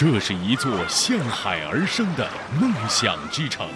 [0.00, 2.24] 这是一座向海而生的
[2.60, 3.66] 梦想之城，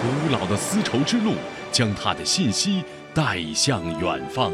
[0.00, 1.34] 古老的丝绸之路
[1.72, 4.52] 将它的信息带向远方。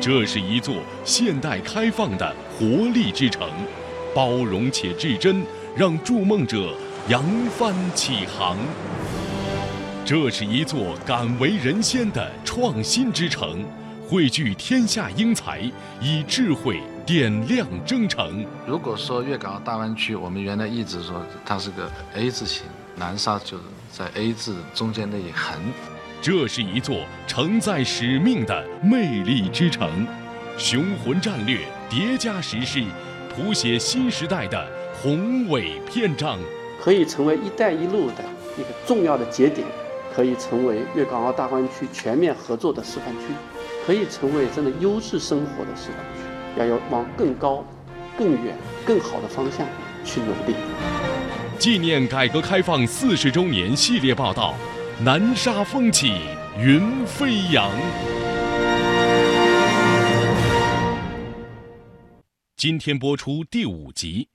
[0.00, 3.46] 这是一座现代开放的活力之城，
[4.14, 5.44] 包容且至真，
[5.76, 6.74] 让筑梦者
[7.08, 7.22] 扬
[7.58, 8.56] 帆起航。
[10.02, 13.62] 这是一座敢为人先的创新之城，
[14.10, 15.60] 汇聚天下英才，
[16.00, 18.44] 以智慧点亮征程。
[18.66, 22.64] 如果说粤港澳大湾区，我们原来一直说它是个 A 字形，
[22.96, 25.56] 南沙就是在 A 字中间那一横。
[26.20, 30.04] 这是一座承载使命的魅力之城，
[30.58, 32.82] 雄浑战略叠加实施，
[33.32, 34.66] 谱写新时代的
[35.00, 36.36] 宏伟篇章。
[36.82, 38.24] 可以成为“一带一路”的
[38.58, 39.64] 一个重要的节点，
[40.12, 43.26] 可以成为粤港澳大湾区全面合作的示范区，
[43.86, 46.58] 可以成为真的优质生活的示范区。
[46.58, 47.64] 要要往更高、
[48.18, 49.66] 更远、更好的方向
[50.04, 50.54] 去努力。
[51.58, 54.54] 纪念改革开放四十周年系列报道。
[55.02, 56.12] 南沙风起
[56.58, 57.70] 云飞扬。
[62.54, 64.28] 今天播出第五集，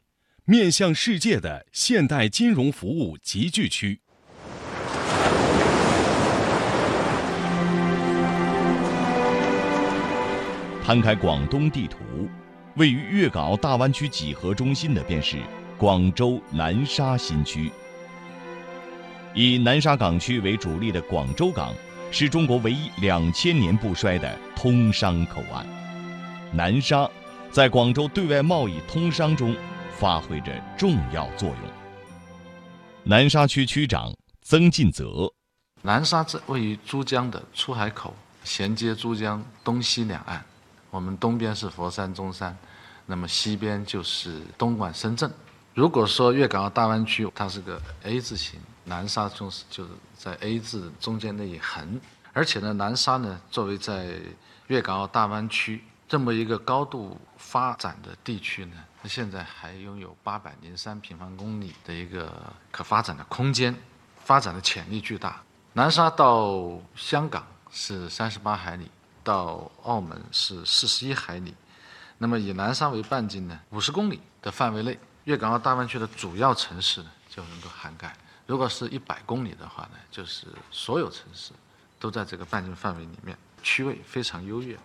[0.46, 4.02] 面向世界的现代金融服务集聚区。
[10.86, 11.98] 摊开广东地图，
[12.76, 15.38] 位于粤港澳大湾区几何中心的便是
[15.80, 17.72] 广州南沙新区。
[19.34, 21.74] 以南沙港区为主力的广州港，
[22.12, 25.66] 是中国唯一两千年不衰的通商口岸。
[26.54, 27.10] 南沙
[27.50, 29.56] 在广州对外贸易通商中
[29.98, 31.58] 发挥着重要作用。
[33.02, 35.34] 南沙区区长曾进泽：
[35.82, 40.46] 南沙位于珠江的出海口，衔接珠江东西两岸。
[40.96, 42.58] 我们东边是佛山、中山，
[43.06, 45.30] 那么西边就是东莞、深圳。
[45.74, 48.58] 如果说粤港澳大湾区，它是个 A 字形。
[48.86, 52.00] 南沙就是就是在 A 字中间那一横，
[52.32, 54.22] 而且呢，南沙呢作为在
[54.68, 62.32] 粤港澳大湾区这么一个高度发展的地区呢，它现在还拥有八百零三平方公里的一个
[62.72, 63.76] 可发展的空间，
[64.24, 65.42] 发展的潜力巨大。
[65.74, 68.90] 南沙到香港是三十八海里，
[69.26, 71.54] 到澳门是四十一海里，
[72.20, 78.16] 那么以南沙为半径呢，五十公里的范围内，粤港澳大湾区的主要城市呢就能够涵盖。
[78.46, 81.52] 如果是一百公里的话呢，就是所有城市
[82.00, 84.78] 都在这个半径范围里面，区位非常优越。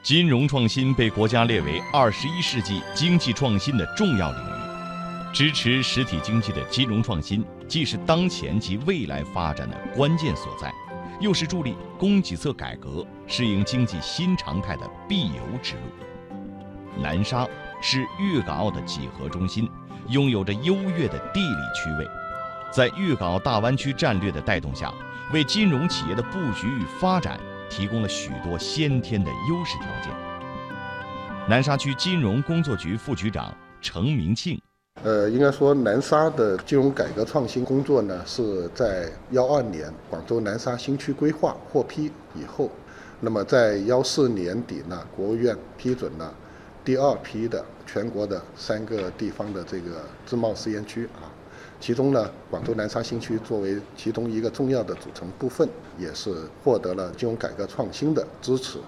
[0.00, 10.72] 金融创新被国家列为二十一世纪经济创新的重要领域，支持实体经济的金融创新，既是当前及未来发展的关键所在，
[11.20, 15.82] 又是助力供给侧改革、适应经济新常态的必由之路。
[17.02, 17.46] 南沙
[17.80, 19.68] 是粤港澳的几何中心，
[20.08, 22.06] 拥有着优越的地理区位。
[22.70, 24.92] 在粤港澳大湾区战略的带动下，
[25.32, 27.38] 为金融企业的布局与发展
[27.70, 30.12] 提供了许多先天的优势条件。
[31.48, 34.60] 南沙区金融工作局副局长程明庆，
[35.04, 42.68] 呃，应该说南沙的金融改革创新工作呢，是在幺二年广州南沙新区规划获批以后，
[43.20, 46.34] 那么在幺四年底呢，国务院批准了
[46.84, 51.30] 第二批的全国的三个地方的这个自贸试验区啊。
[51.80, 58.78] 其中呢，广州南沙新区作为其中一个重要的组成部分，也是获得了金融改革创新的支持。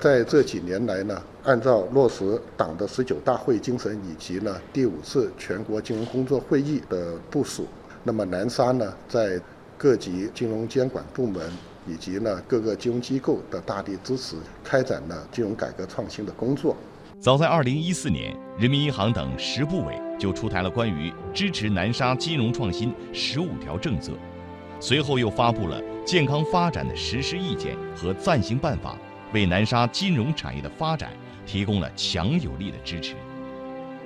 [0.00, 7.66] 在这几年来呢，按照落实党的十九大会精神以及呢第五次全国金融工作会议的部署，
[8.04, 9.40] 那么南沙呢，在
[9.76, 11.50] 各级金融监管部门
[11.84, 16.76] 以及呢各个金融机构的大力支持，开展了金融改革创新的工作。
[17.20, 24.12] 早在2014年，人民银行等十部委就出台了关于支持南沙金融创新十五条政策，
[24.78, 28.96] 随后又发布了健康发展的实施意见和暂行办法，
[29.32, 31.12] 为南沙金融产业的发展
[31.46, 33.14] 提供了强有力的支持。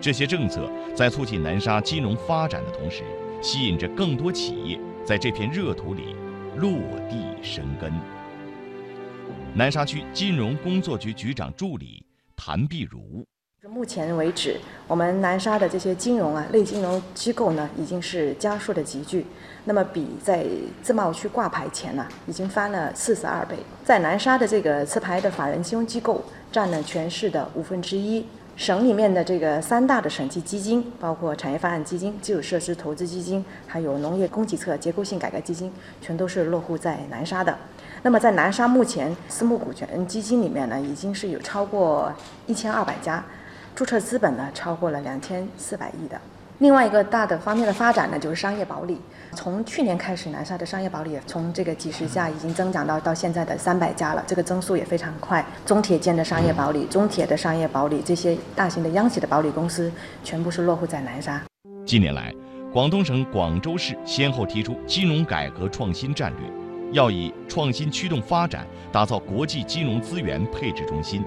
[0.00, 3.02] 这些政策在促进南沙金融发展的同时，
[3.42, 6.14] 吸引着更多企业在这片热土里
[6.56, 6.70] 落
[7.08, 7.92] 地生根。
[9.54, 12.04] 南沙区金融工作局局长助理。
[12.34, 13.24] 谭碧如，
[13.82, 19.26] 目前为止，我们南沙的这些金融啊，类金融机构呢，已经是加速的集聚，
[19.64, 20.46] 那么比在
[20.80, 23.56] 自贸区挂牌前呢，已经翻了四十二倍。
[23.84, 28.24] 在南沙的这个持牌的法人金融机构占了全市的五分之一。
[28.54, 37.58] 省里面的这个三大的省级基金，包括产业发展基金、基础设施投资基金，还有农业供给侧结构性改革基金，全都是落户在南沙的。
[38.02, 42.12] 那么在南沙目前私募股权基金里面呢，已经是有超过
[42.46, 43.24] 一千二百家，
[43.74, 46.20] 注册资本呢超过了两千四百亿的。
[46.58, 49.00] 另外一个大的方面的发展呢，就是商业保理。
[49.34, 55.44] 从去年开始，南沙的商业保理从这个几十家已经增长到到现在的三百家了，这个增速也非常快。
[55.66, 59.90] 中铁建的商业保理、中铁的商业保理这些大型的央企的保理公司，
[60.22, 61.42] 全部是落户在南沙。
[61.84, 62.32] 近年来，
[62.72, 66.48] 广东省广州市先后提出金融改革创新战略，
[66.92, 71.24] 要以创新驱动发展，打造国际金融资源配置中心。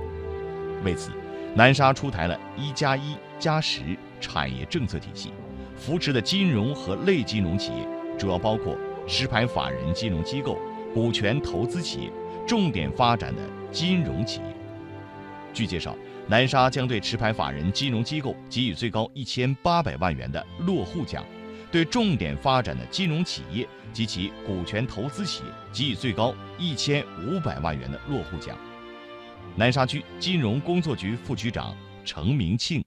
[0.86, 1.09] 为此，
[1.57, 5.31] 南沙出台了一加一加十产业政策体系，
[5.77, 7.87] 扶持的金融和类金融企业。
[8.17, 10.59] 主要包括持牌法人金融机构、
[10.93, 12.11] 股权投资企业、
[12.45, 13.41] 重点发展的
[13.71, 14.45] 金融企业。
[15.53, 15.95] 据介绍，
[16.27, 21.23] 南沙将对持牌法人金融机构给予最高一千八百万元的落户奖，
[21.71, 28.57] 对重点发展的金融企业及其股权投资企业给予最高一千五百万元的落户奖。
[29.57, 31.73] 南沙区金融工作局副局长
[32.03, 32.83] 程明庆：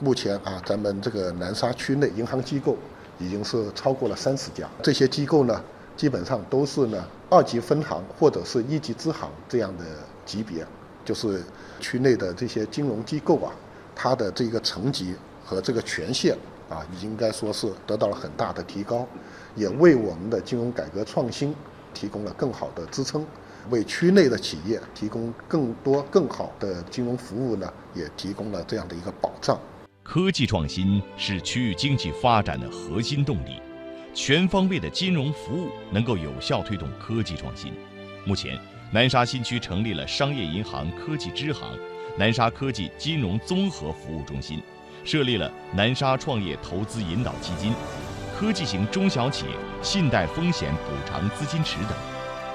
[0.00, 2.76] 目前啊，咱们这个南沙区内银行机构。
[3.18, 5.64] 已经是超过了三十家，这些机构呢，
[5.96, 9.84] 基本上都是呢二级分行或者是一级支行这样的
[10.26, 10.66] 级别，
[11.02, 11.42] 就是
[11.80, 13.50] 区内的这些金融机构啊，
[13.94, 16.36] 它的这个层级和这个权限
[16.68, 19.06] 啊，应该说是得到了很大的提高，
[19.54, 21.54] 也为我们的金融改革创新
[21.94, 23.26] 提供了更好的支撑，
[23.70, 29.58] 为区内的企业提供更多更好的金融服务呢，也提供了这样的一个保障。
[30.02, 33.60] 科技创新是区域经济发展的核心动力，
[34.14, 37.72] 全方位的金融服务能够有效推动科技创新。
[38.24, 38.56] 目前，
[38.92, 41.76] 南沙新区成立了商业银行科技支行、
[42.16, 44.62] 南沙科技金融综合服务中心，
[45.04, 47.72] 设立了南沙创业投资引导基金、
[48.38, 49.52] 科技型中小企业
[49.82, 51.90] 信贷风险补偿资金池等，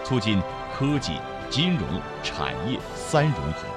[0.05, 0.41] 促进
[0.81, 1.11] 科技、
[1.47, 1.87] 金融、
[2.23, 3.67] 产业三融合。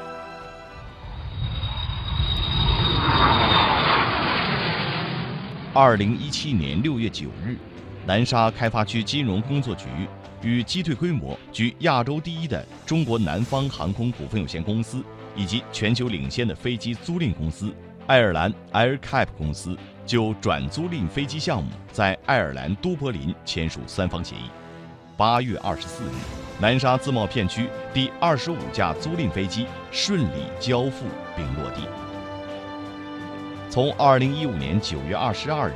[5.74, 7.58] 二零一七年六月九日，
[8.06, 9.84] 南沙开发区金融工作局
[10.40, 15.04] 与击退规模居亚洲第一的中国南方航空股份有限公司
[15.36, 17.70] 以及全球领先的飞机租赁公司
[18.06, 24.48] 爱尔兰 AirCap 公司就转租赁飞机项目在爱尔兰都柏林签署三方协议。
[25.18, 26.08] 八月二十四日，
[26.60, 31.06] 南沙自贸片区第二十五架租赁飞机顺利交付
[31.36, 31.82] 并落地。
[33.68, 35.72] 从二零一五年九月二十二日，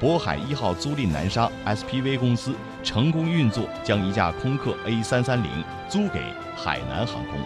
[0.00, 2.54] 渤海一号租赁南沙 SPV 公司
[2.84, 5.50] 成功运作，将一架空客 A 三三零
[5.88, 6.22] 租给
[6.56, 7.40] 海南航空。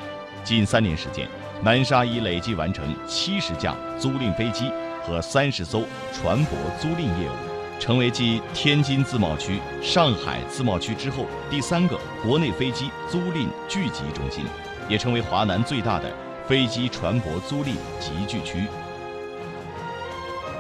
[0.44, 1.26] 近三年时间，
[1.62, 4.70] 南沙已累计完成七十架租赁飞机
[5.02, 5.82] 和三十艘
[6.12, 14.44] 船舶租赁业务，成为继天津自贸区、上海自贸区之后第三个国内飞机租赁聚集中心，
[14.88, 16.11] 也成为华南最大的
[16.49, 18.67] 飞机船舶租赁集聚区。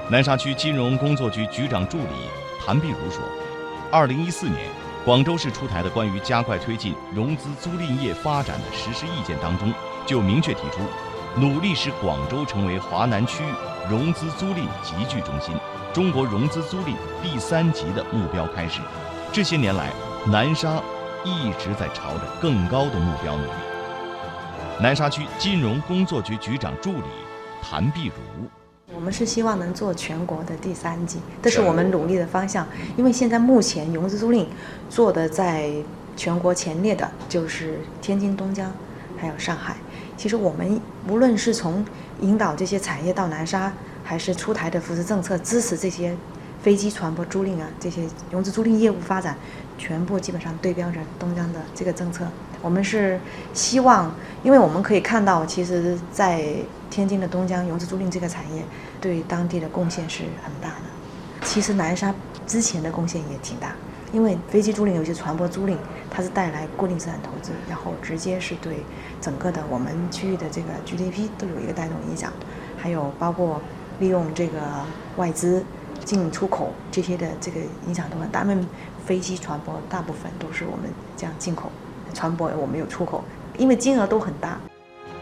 [0.08, 2.04] 南沙区金融工作局局长助理
[2.64, 3.20] 谭碧如说
[3.90, 4.58] ：“二零一四年，
[5.04, 9.72] 广州市出台的关于加快推进融资租赁业发展的实施意见当中，
[10.06, 10.80] 就明确提出，
[11.40, 13.46] 努力使广州成为华南区域
[13.88, 15.54] 融资租赁集聚中心、
[15.94, 18.80] 中国融资租赁第三级的目标开始。
[19.32, 19.92] 这些年来，
[20.26, 20.82] 南沙
[21.24, 23.50] 一直在朝着更高的目标努力。”
[24.82, 27.04] 南沙区金融工作局局长助理
[27.62, 28.48] 谭碧如。
[28.92, 32.66] 我们是希望能做全国的第三级，这是我们努力的方向。
[32.96, 34.46] 因为现在目前融资租赁
[34.90, 35.70] 做的在
[36.16, 38.72] 全国前列的就是天津、东江，
[39.16, 39.76] 还有上海。
[40.16, 41.84] 其实我们无论是从
[42.20, 43.70] 引导这些产业到南沙，
[44.06, 46.16] 还是出台的扶持政策支持这些
[46.62, 49.36] 飞机、船舶租赁啊，这些融资租赁业务发展，
[49.76, 52.24] 全部基本上对标着东江的这个政策。
[52.62, 53.20] 我们是
[53.52, 56.54] 希望，因为我们可以看到，其实，在
[56.88, 58.62] 天津的东江融资租赁这个产业，
[59.00, 61.46] 对当地的贡献是很大的。
[61.46, 62.14] 其实南沙
[62.46, 63.74] 之前的贡献也挺大，
[64.12, 65.76] 因为飞机租赁、有些船舶租赁，
[66.10, 68.78] 它是带来固定资产投资，然后直接是对
[69.20, 72.32] 整个的我们区域的这个 GDP 都有一个带动影响。
[72.78, 73.60] 还有包括
[73.98, 74.60] 利用这个
[75.16, 75.64] 外资
[76.04, 78.42] 进出口这些的这个影响都很大。
[78.42, 78.64] 因为
[79.04, 81.70] 飞机、船舶大部分都是我们这样进口。
[82.14, 83.22] 船舶我们有出口，
[83.58, 84.58] 因为金额都很大。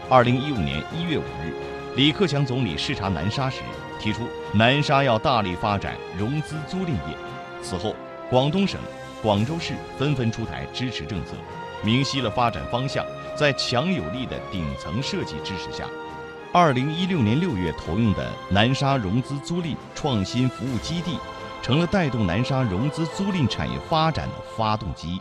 [0.09, 1.53] 二零一五年一月五日，
[1.95, 3.61] 李克强总理视察南沙时
[3.99, 4.21] 提出，
[4.53, 7.17] 南沙要大力发展融资租赁业。
[7.61, 7.95] 此后，
[8.29, 8.79] 广东省、
[9.21, 11.31] 广州市纷纷出台支持政策，
[11.83, 13.05] 明晰了发展方向。
[13.35, 15.83] 在强有力的顶层设计支持下，
[16.57, 21.19] 二零一六年六月投用的南沙融资租赁创新服务基地，
[21.61, 25.19] 成了带动南沙融资租赁产业发展的发动机。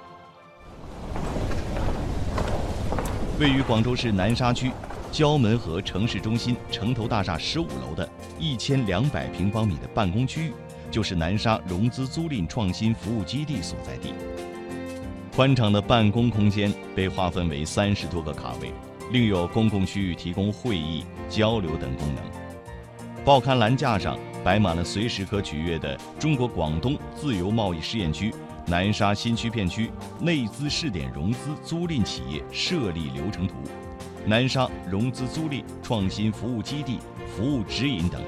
[3.40, 4.70] 位于广州市南沙区
[5.10, 10.52] 胶门河城市中心城投大厦十五楼的一千两百平方米的办公区域，
[10.88, 14.14] 就是南沙融资租赁创新服务基地所在地。
[15.34, 18.72] 宽敞的办公空间被划分为三十多个卡位，
[19.12, 22.24] 另有公共区域提供会议、交流等功能。
[23.24, 28.34] 报刊栏架上摆满了随时可取阅的中国广东自由贸易试验区
[28.66, 33.54] 南沙新区片区内资试点融资租赁企业设立流程图。
[34.26, 36.98] 南沙融资租赁创新服务基地
[37.36, 38.20] 服务指引等。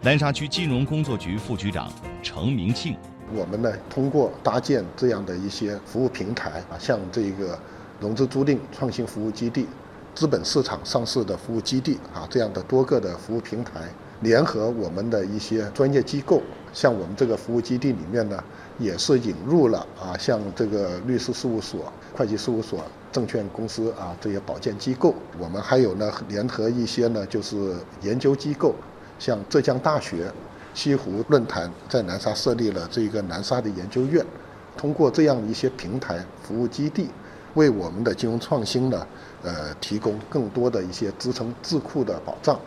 [0.00, 1.90] 南沙区金融工作局副局长
[2.22, 2.96] 程明庆，
[3.34, 7.58] 我们呢通过搭建这样的一些服务平台啊，像这个
[8.00, 9.66] 融资租赁创新服务基地、
[10.14, 13.88] 资本市场上市的服务基地啊，这样的多个的服务平台，
[14.20, 18.42] 联合我们的一些专业机构，像我们这个服务基地里面呢，
[18.78, 22.80] 也是引入了啊，像这个律师事务所、会计事务所。
[23.14, 27.72] 证券公司啊，这些保荐机构，我们还有呢，联合一些呢，就是
[28.02, 28.74] 研究机构，
[29.20, 30.28] 像浙江大学、
[30.74, 34.26] 西湖论坛在南沙设立了这个南沙的研究院，
[34.76, 37.08] 通过这样一些平台服务基地，
[37.54, 39.06] 为我们的金融创新呢，
[39.42, 42.60] 呃，提供更多的一些支撑智库的保障，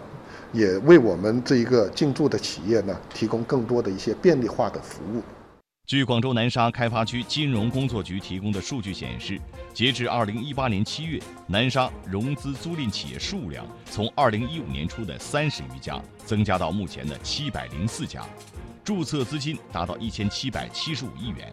[0.51, 5.21] 也为我们这一个进驻的企业呢，提供更多的一些便利化的服务。
[5.85, 9.39] 据广州南沙开发区金融工作局提供的数据显示，
[9.73, 11.17] 截至二零一八年七月，
[11.47, 18.21] 南沙融资租赁企业数量从二零一五年初的三十余家增加到目前的七百零四家，
[18.83, 21.49] 注册资金达到一千七百七十五亿元。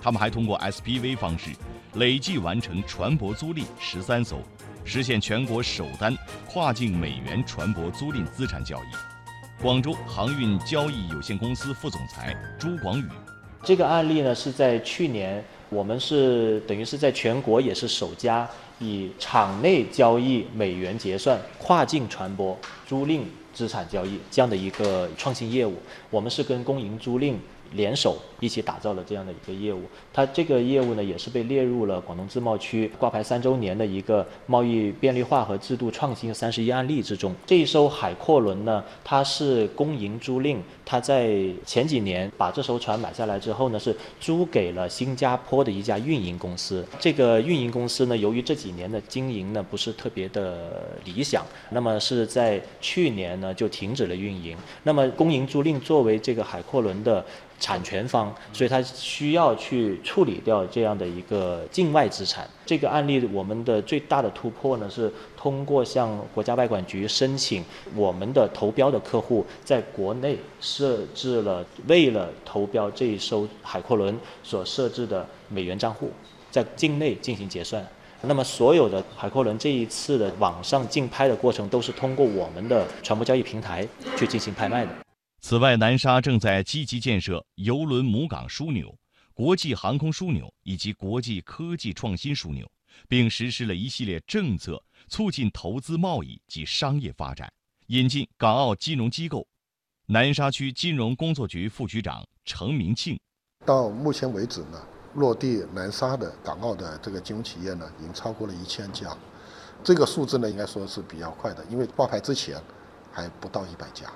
[0.00, 1.50] 他们还通过 SPV 方式，
[1.94, 4.36] 累计完成船舶租赁十三艘，
[4.84, 6.16] 实现全国首单
[6.46, 9.60] 跨境美元船舶租赁资产交易。
[9.60, 13.04] 广州航运交易有限公司副总裁朱广宇。
[13.64, 22.54] 这个案例呢，是在去年，我们是等于是在全国也是首家以场内交易美元结算、跨境船舶
[22.86, 25.74] 租赁资产交易这样的一个创新业务。
[26.08, 27.34] 我们是跟公营租赁。
[27.72, 37.34] 联手一起打造了这样的一个业务，它这个业务呢也是被列入了广东自贸区挂牌三周年的一个贸易便利化和制度创新三十一案例之中。
[37.46, 41.30] 这一艘海阔轮呢，它是公营租赁，它在
[41.64, 46.84] 前几年把这艘船买下来之后呢，是租给了新加坡的一家运营公司。
[46.98, 54.56] 这个运营公司呢，由于这几年的经营呢不是特别的理想，那么是在去年呢就停止了运营。
[54.82, 57.24] 那么公营租赁作为这个海阔轮的。
[57.60, 62.48] 产权方，所以他需要去处理掉这样的一个境外资产。
[62.66, 67.62] 这个案例，我们的最大的突破呢，是通过向国家外管局申请，
[67.94, 76.10] 我们的投标的客户在国内设置了为了投标这一艘海阔轮所设置的美元账户，
[76.50, 77.86] 在境内进行结算。
[78.22, 84.90] 那么，所有的海阔轮这一次的网上竞拍的过程，都是通过我们的船舶交易平台去进行拍卖的。
[85.40, 88.94] 此外，南沙正在积极建设邮轮母港枢纽、
[89.32, 92.70] 国际航空枢纽以及国际科技创新枢纽，
[93.08, 97.50] 并实施了一系列政策，促进投资贸易及商业发展，
[97.86, 99.46] 引进港澳金融机构。
[100.06, 103.18] 南沙区金融工作局副局长程明庆，
[103.64, 109.16] 到目前为止呢，落地南沙的港澳的这个金融企业呢，已经超过了一千家，
[109.82, 112.62] 这个数字呢，应该说是比较快的，因为挂牌之前
[113.10, 114.10] 还不到一百家。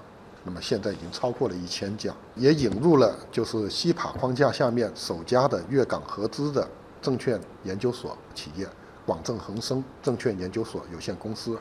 [0.45, 6.69] 那么现在已经超过了一千家，也引入了就是西帕框架下面首家的粤港合资的
[7.01, 8.69] 证券研究所企业
[9.07, 11.59] 广正恒生证券研究所有限公司，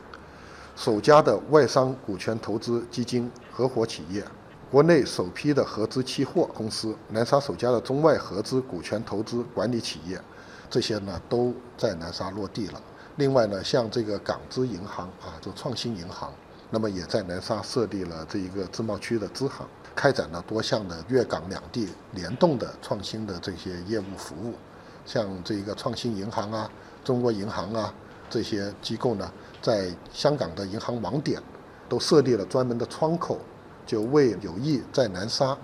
[0.76, 4.24] 首家的外商股权投资基金合伙企业，
[4.70, 10.20] 国内首批的合资期货公司，南沙首家的中外合资股权投资管理企业，
[10.68, 12.82] 这些呢都在南沙落地了。
[13.16, 16.32] 另外呢，像这个港资银行啊，就创新银行。
[16.74, 19.64] 那么也在南沙设立了这一个自贸区的支行，
[19.94, 24.54] 开展了多项的粤港两地联动的创新的这些业务服务，
[25.06, 26.68] 像这一个创新银行啊、
[27.04, 27.94] 中国银行啊
[28.28, 29.30] 这些机构呢，
[29.62, 31.40] 在香港的银行网点
[31.88, 33.38] 都设立了专门的窗口，
[33.86, 35.56] 就为有意在南沙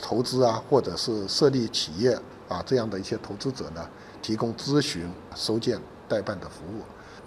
[0.00, 2.18] 投资啊，或者是设立企业
[2.48, 3.86] 啊这样的一些投资者呢，
[4.22, 5.78] 提供咨询、收件、
[6.08, 6.80] 代办的服务。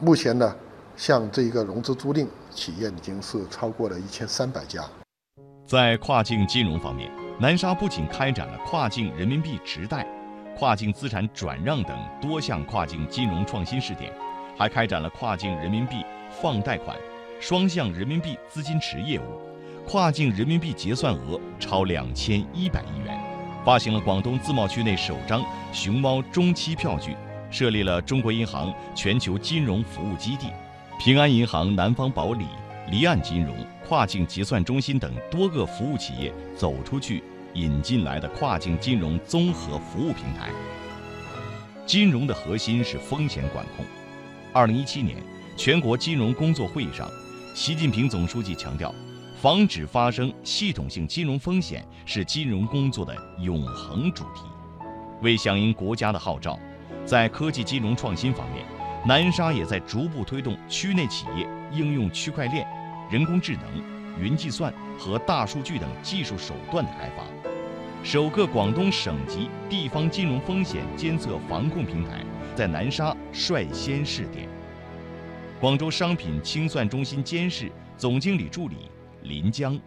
[0.03, 0.55] 目前呢。
[0.97, 4.83] 像这一个融资租赁企业已经是超过了一千三百家。
[5.67, 10.07] 在跨境金融方面，南沙不仅开展了跨境人民币直贷、
[10.57, 14.11] 跨境资产转让等多项跨境金融创新试点，
[14.57, 16.03] 还开展了跨境人民币
[16.41, 16.97] 放贷款、
[17.39, 19.39] 双向人民币资金池业务，
[19.87, 23.15] 跨境人民币结算额超两千一百亿元，
[23.63, 27.15] 发行了广东自贸区内首张熊猫中期票据，
[27.51, 30.47] 设立了中国银行全球金融服务基地。
[30.99, 32.47] 平安银行、南方保理、
[32.89, 33.55] 离岸金融、
[33.87, 37.23] 跨境结算中心等多个服务企业走出去
[37.53, 40.49] 引进来的跨境金融综合服务平台。
[41.85, 43.85] 金融的核心是风险管控。
[44.51, 45.17] 二零一七年
[45.55, 47.07] 全国金融工作会议上，
[47.53, 48.93] 习近平总书记强调，
[49.39, 54.41] 防止发生系统性金融风险是金融工作的永恒主题。
[55.21, 56.59] 为响应国家的号召，
[57.05, 58.65] 在科技金融创新方面，
[59.07, 62.67] 南沙也在逐步推动区内企业应用区块链、
[63.09, 63.63] 人工智能、
[64.21, 67.23] 云计算和大数据等技术手段的开发。
[68.03, 72.21] 首个广东省级地方金融风险监测防控平台
[72.53, 74.49] 在南沙率先试点。
[75.61, 78.91] 广州商品清算中心监事总经理助理
[79.23, 79.79] 林江，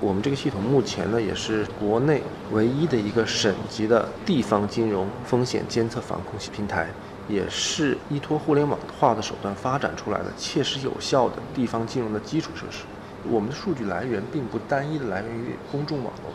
[0.00, 2.20] 我们这个系统目前呢，也是国内
[2.50, 6.88] 唯一的一个省级的地方金融风险监测防控平台。
[7.28, 12.84] 也是依托互联网化的手段发展出来的切实有效的地方金融的基础设施。
[13.28, 16.32] 我们的数据来源并不单一的来源于公众网络，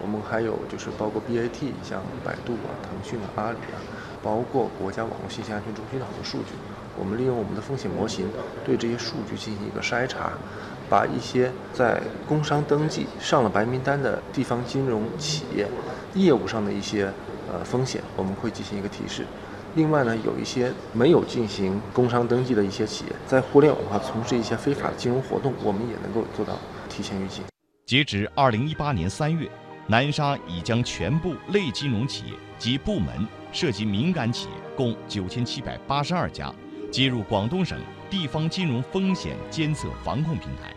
[0.00, 3.80] 我们还有就是包括 BAT，像百度啊、腾讯啊、阿里啊，
[4.22, 6.54] 包括国家网络信息安全中心的很多数据。
[6.98, 8.26] 我们利用我们的风险模型
[8.64, 10.32] 对这些数据进行一个筛查，
[10.88, 15.66] 把一些在工商登记上了白名单的地方金融企业
[16.14, 17.12] 业务上的一些
[17.52, 19.26] 呃风险，我们会进行一个提示。
[19.76, 27.44] 另外呢，有一些没有进行工商登记的一些企业，在互联网上从事一些非法的金融活动，我们也能够做到提前预警。
[27.84, 29.46] 截至二零一八年三月，
[29.86, 36.50] 南沙已将全部类金融企业及部门涉及敏感企业共九千七百八十二家
[36.90, 37.78] 接入广东省
[38.08, 40.74] 地方金融风险监测防控平台。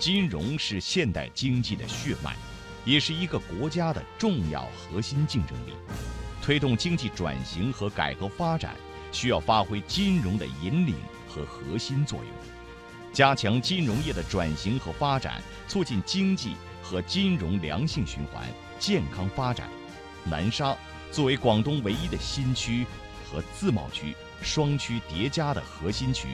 [0.00, 2.34] 金融是现代经济的血脉。
[2.84, 5.72] 也是一个国家的重要核心竞争力。
[6.40, 8.74] 推动经济转型和改革发展，
[9.12, 10.94] 需要发挥金融的引领
[11.28, 12.28] 和核心作用，
[13.12, 18.46] 加强金融业的转型和发展，促进经济和金融良性循环、
[18.78, 19.68] 健康发展。
[20.24, 20.74] 南沙
[21.12, 22.86] 作为广东唯一的新区
[23.30, 26.28] 和自贸区双区叠加的核心区，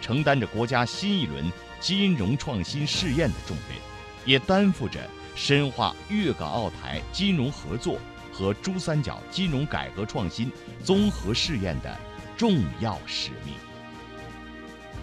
[0.00, 3.76] 承担着国家新一轮金融创新试验的重任，
[4.24, 4.98] 也担负着。
[5.34, 7.98] 深化粤港澳台金融合作
[8.32, 10.50] 和珠三角金融改革创新
[10.84, 11.98] 综合试验的
[12.36, 13.54] 重要使命。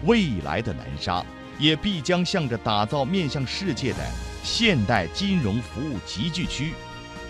[0.04, 1.24] 未来的南沙
[1.58, 3.98] 也必将向着打造面向世界的
[4.42, 6.72] 现代金融服务集聚区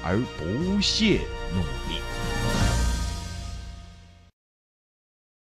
[0.05, 1.21] 而不懈
[1.53, 2.30] 努力。